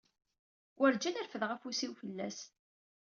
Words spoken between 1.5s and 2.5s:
afus-iw fell-as.